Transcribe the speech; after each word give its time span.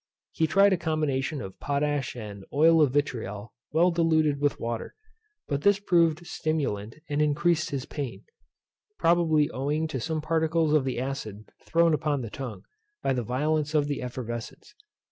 He 0.31 0.47
tried 0.47 0.73
a 0.73 0.77
combination 0.77 1.41
of 1.43 1.59
potash 1.59 2.15
and 2.15 2.43
oil 2.51 2.81
of 2.81 2.91
vitriol 2.91 3.53
well 3.71 3.91
diluted 3.91 4.39
with 4.41 4.59
water; 4.59 4.95
but 5.47 5.61
this 5.61 5.77
proved 5.79 6.25
stimulant 6.25 6.95
and 7.07 7.21
increased 7.21 7.69
his 7.69 7.85
pain; 7.85 8.23
probably 8.97 9.51
owing 9.51 9.87
to 9.89 9.99
some 10.01 10.19
particles 10.19 10.73
of 10.73 10.85
the 10.85 10.97
acid 10.99 11.47
thrown 11.63 11.93
upon 11.93 12.21
the 12.21 12.31
tongue, 12.31 12.63
by 13.03 13.13
the 13.13 13.21
violence 13.21 13.75
of 13.75 13.87
the 13.87 14.01
effervescence. 14.01 14.73